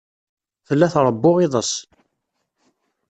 [0.67, 1.71] Tella tṛewwu iḍes.